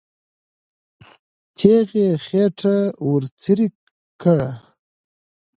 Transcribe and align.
تیغ 1.57 1.87
یې 2.01 2.09
خېټه 2.25 2.77
ورڅېړې 3.09 3.67
کړه. 4.21 4.51